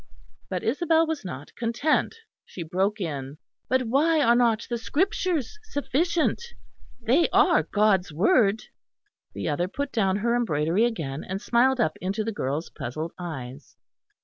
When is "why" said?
3.83-4.19